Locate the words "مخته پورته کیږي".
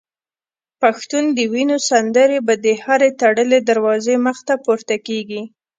4.27-5.41